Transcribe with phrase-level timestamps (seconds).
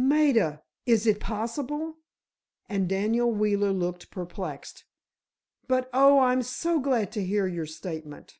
[0.00, 0.62] "Maida!
[0.86, 1.96] Is it possible?"
[2.68, 4.84] and Daniel Wheeler looked perplexed.
[5.66, 8.38] "But, oh, I'm so glad to hear your statement."